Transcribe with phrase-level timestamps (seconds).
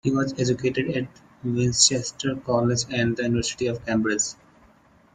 [0.03, 1.07] He was educated at
[1.43, 4.33] Winchester College and the University of Cambridge.